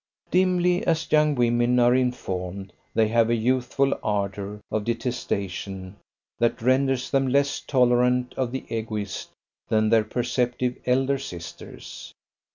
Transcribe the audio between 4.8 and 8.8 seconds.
detestation that renders them less tolerant of the